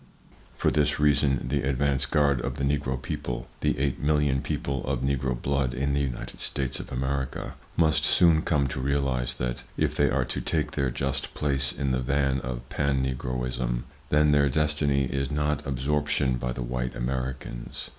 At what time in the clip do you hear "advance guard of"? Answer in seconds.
1.61-2.55